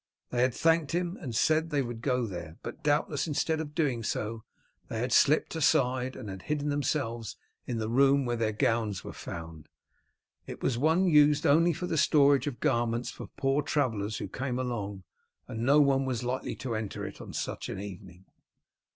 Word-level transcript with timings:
They 0.31 0.41
had 0.41 0.55
thanked 0.55 0.93
him, 0.93 1.15
and 1.21 1.35
said 1.35 1.65
that 1.65 1.69
they 1.75 1.83
would 1.83 2.01
go 2.01 2.25
there, 2.25 2.57
but 2.63 2.81
doubtless 2.81 3.27
instead 3.27 3.59
of 3.61 3.75
doing 3.75 4.01
so 4.01 4.43
they 4.87 4.97
had 4.99 5.13
slipped 5.13 5.55
aside, 5.55 6.15
and 6.15 6.27
had 6.27 6.41
hidden 6.41 6.69
themselves 6.69 7.37
in 7.67 7.77
the 7.77 7.87
room 7.87 8.25
where 8.25 8.35
their 8.35 8.51
gowns 8.51 9.03
were 9.03 9.13
found. 9.13 9.69
It 10.47 10.63
was 10.63 10.75
one 10.75 11.05
used 11.05 11.45
only 11.45 11.71
for 11.71 11.85
the 11.85 11.99
storage 11.99 12.47
of 12.47 12.59
garments 12.59 13.11
for 13.11 13.27
poor 13.37 13.61
travellers 13.61 14.17
who 14.17 14.27
came 14.27 14.57
along, 14.57 15.03
and 15.47 15.59
no 15.63 15.79
one 15.79 16.05
was 16.05 16.23
likely 16.23 16.55
to 16.55 16.73
enter 16.73 17.05
it 17.05 17.21
on 17.21 17.31
such 17.31 17.69
an 17.69 17.79
evening. 17.79 18.25